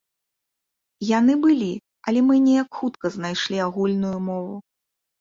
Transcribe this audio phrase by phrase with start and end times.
[1.19, 1.69] Яны былі,
[2.07, 4.55] але мы неяк хутка знайшлі агульную мову.